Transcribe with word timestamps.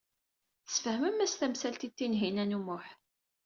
Tesfehmem-as 0.65 1.33
tamsalt 1.35 1.81
i 1.87 1.89
Tinhinan 1.89 2.55
u 2.57 2.59
Muḥ. 2.65 2.85